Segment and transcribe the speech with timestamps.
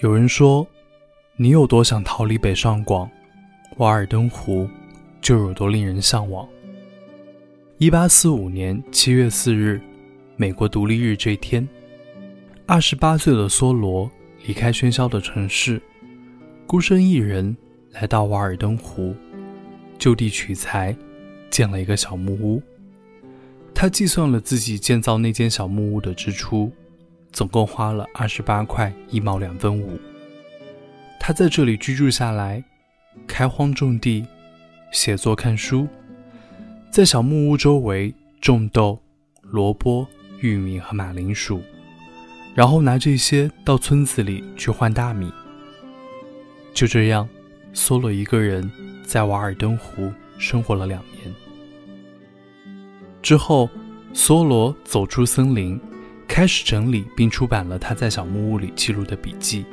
[0.00, 0.66] 有人说，
[1.36, 3.10] 你有多想逃离北上广，
[3.78, 4.68] 瓦尔登湖
[5.22, 6.46] 就有多令人向往。
[7.78, 9.80] 一八四五年七月四日，
[10.36, 11.66] 美国独立日这一天，
[12.66, 14.10] 二十八岁的梭罗
[14.44, 15.80] 离开喧嚣的城市，
[16.66, 17.56] 孤身一人
[17.92, 19.16] 来到瓦尔登湖，
[19.98, 20.94] 就地取材，
[21.48, 22.62] 建了一个小木屋。
[23.74, 26.70] 他计算了自己建造那间小木屋的支出。
[27.36, 30.00] 总共花了二十八块一毛两分五。
[31.20, 32.64] 他在这里居住下来，
[33.26, 34.24] 开荒种地，
[34.90, 35.86] 写作看书，
[36.90, 38.98] 在小木屋周围种豆、
[39.42, 40.06] 萝卜、
[40.40, 41.60] 玉米和马铃薯，
[42.54, 45.30] 然后拿这些到村子里去换大米。
[46.72, 47.28] 就这样，
[47.74, 48.70] 梭罗一个人
[49.04, 51.34] 在瓦尔登湖生活了两年。
[53.20, 53.68] 之后，
[54.14, 55.78] 梭罗走出森林。
[56.36, 59.64] 开始整理并出版了他在小木屋里记录的笔记，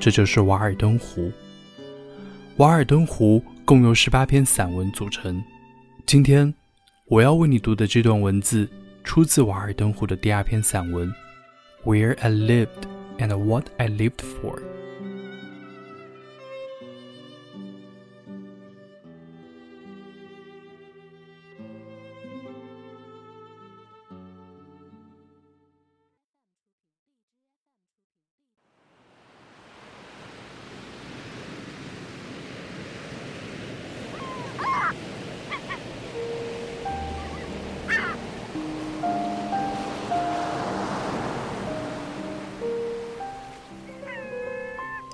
[0.00, 1.24] 这就是《瓦尔登湖》。
[2.56, 5.44] 《瓦尔登湖》共由十八篇散文组成。
[6.06, 6.54] 今天
[7.04, 8.66] 我要为你读的这段文字，
[9.04, 11.06] 出自《瓦尔登湖》的第二篇散文，
[11.84, 14.54] 《Where I Lived and What I Lived For》。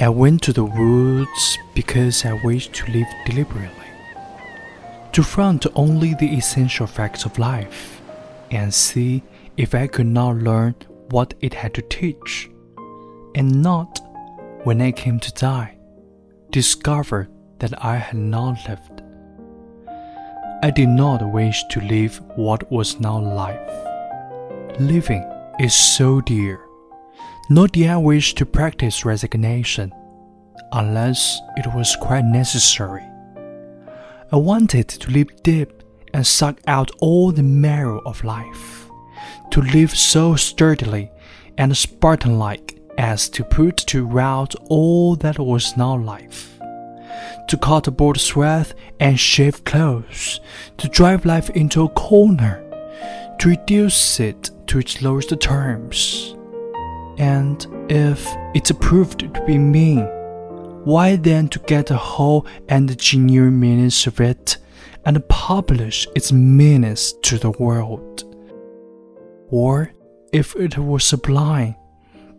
[0.00, 3.90] I went to the woods because I wished to live deliberately,
[5.12, 8.00] to front only the essential facts of life,
[8.50, 9.22] and see
[9.58, 10.74] if I could not learn
[11.10, 12.50] what it had to teach,
[13.34, 14.00] and not,
[14.64, 15.76] when I came to die,
[16.48, 19.02] discover that I had not lived.
[20.62, 24.80] I did not wish to live what was not life.
[24.80, 26.58] Living is so dear
[27.50, 29.92] nor did I wish to practice resignation,
[30.72, 33.02] unless it was quite necessary.
[34.30, 35.82] I wanted to live deep
[36.14, 38.88] and suck out all the marrow of life,
[39.50, 41.10] to live so sturdily
[41.58, 46.56] and Spartan like as to put to rout all that was not life.
[47.48, 50.38] To cut aboard sweat and shave clothes,
[50.78, 52.62] to drive life into a corner,
[53.40, 56.36] to reduce it to its lowest terms
[57.20, 60.06] and if it's proved to be mean,
[60.84, 64.56] why then to get a whole and genuine meaning of it
[65.04, 68.24] and publish its meanings to the world?
[69.50, 69.92] Or
[70.32, 71.74] if it were sublime,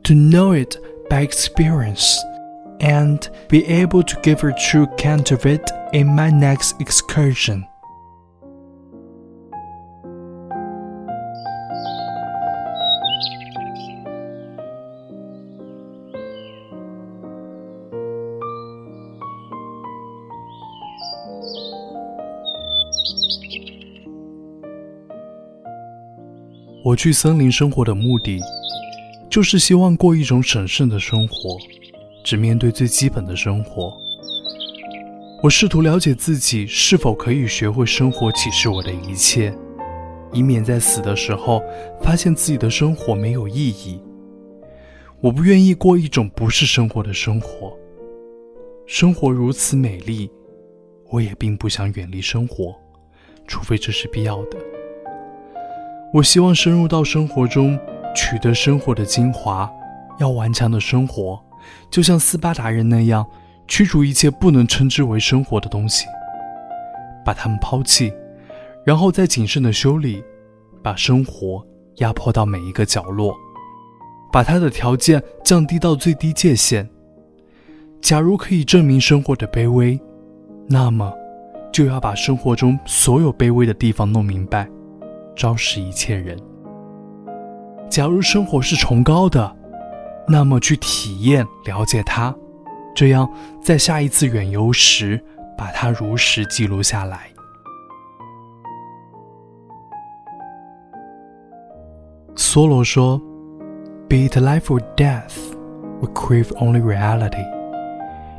[0.05, 0.77] to know it
[1.11, 2.19] by experience
[2.79, 7.67] and be able to give a true account of it in my next excursion.
[26.83, 28.41] 我去森林生活的目的，
[29.29, 31.55] 就是希望过一种审慎的生活，
[32.23, 33.95] 只面对最基本的生活。
[35.43, 39.55] 我试图了解自己是否可以学会生活启示我的一切，
[40.33, 41.61] 以免在死的时候
[42.01, 44.01] 发现自己的生活没有意义。
[45.19, 47.77] 我不愿意过一种不是生活的生活。
[48.87, 50.27] 生活如此美丽，
[51.11, 52.75] 我也并不想远离生活，
[53.45, 54.57] 除非这是必要的。
[56.13, 57.79] 我希望深入到生活中，
[58.13, 59.71] 取得生活的精华。
[60.19, 61.41] 要顽强的生活，
[61.89, 63.25] 就像斯巴达人那样，
[63.67, 66.05] 驱逐一切不能称之为生活的东西，
[67.25, 68.13] 把它们抛弃，
[68.85, 70.21] 然后再谨慎的修理，
[70.83, 71.65] 把生活
[71.95, 73.33] 压迫到每一个角落，
[74.31, 76.87] 把它的条件降低到最低界限。
[78.01, 79.99] 假如可以证明生活的卑微，
[80.67, 81.11] 那么
[81.71, 84.69] 就要把生活中所有卑微的地方弄明白。
[85.35, 86.37] 昭示一切人。
[87.89, 89.55] 假如生活是崇高的，
[90.27, 92.33] 那么去体验、了解它，
[92.95, 93.29] 这样
[93.61, 95.21] 在下一次远游时，
[95.57, 97.29] 把它如实记录下来。
[102.35, 103.21] 梭罗说
[104.09, 105.53] ：“Be it life or death,
[106.01, 107.45] we crave only reality.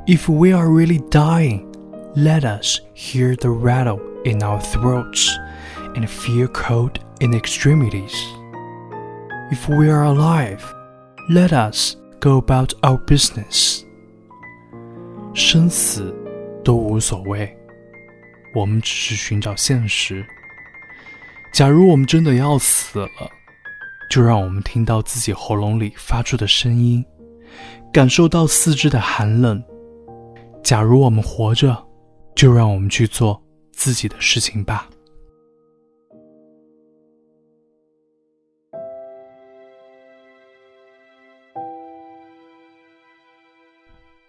[0.06, 1.66] If we are really dying,
[2.14, 5.30] let us hear the rattle in our throats.”
[5.94, 8.14] and feel cold in extremities.
[9.50, 10.62] If we are alive,
[11.28, 13.82] let us go about our business。
[15.34, 16.14] 生死
[16.64, 17.54] 都无所谓，
[18.54, 20.24] 我们只是寻找现实。
[21.52, 23.08] 假如我们真的要死了，
[24.08, 27.04] 就让我们听到自己喉咙里发出的声音，
[27.92, 29.62] 感受到四肢的寒冷。
[30.62, 31.76] 假如我们活着，
[32.34, 33.41] 就让我们去做
[33.72, 34.88] 自己的事情吧。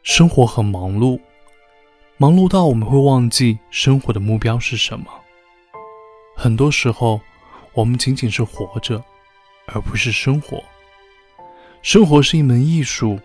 [0.02, 1.20] 生活很忙碌，
[2.18, 5.06] 忙碌到我们会忘记生活的目标是什么。
[6.36, 7.20] 很多时候，
[7.74, 9.04] 我们仅仅是活着，
[9.68, 10.64] 而不是生活。
[11.82, 13.20] 生活是一门艺术，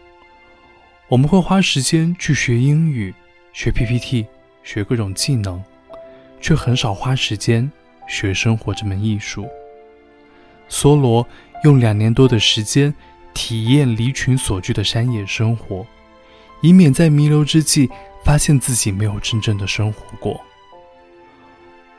[1.08, 3.14] 我们会花时间去学英语、
[3.52, 4.26] 学 PPT、
[4.62, 5.62] 学各种技能，
[6.40, 7.70] 却很少花时间
[8.08, 9.46] 学生活这门艺术。
[10.68, 11.26] 梭罗
[11.64, 12.94] 用两年多的时间
[13.34, 15.86] 体验离群所居的山野生活。
[16.60, 17.88] 以免在弥留之际
[18.24, 20.40] 发现自己没有真正的生活过。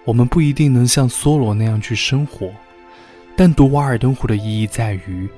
[0.03, 2.51] 我们不一定能像梭罗那样去生活，
[3.37, 5.29] 但读《瓦尔登湖》的意义在于，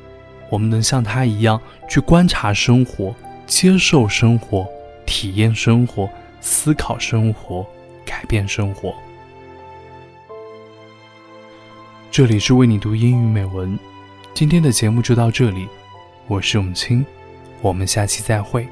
[0.49, 3.13] 我们能像他一样去观察生活、
[3.45, 4.67] 接受生活、
[5.05, 6.09] 体验生活、
[6.39, 7.63] 思考生活、
[8.05, 8.93] 改变生活。
[12.09, 13.79] 这里是为你读英语美文，
[14.33, 15.67] 今天的节目就到这里，
[16.27, 17.05] 我是永清，
[17.61, 18.67] 我们下期再会。